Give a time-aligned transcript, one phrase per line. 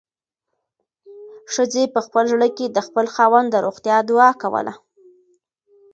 [1.53, 4.73] ښځې په خپل زړه کې د خپل خاوند د روغتیا دعا کوله.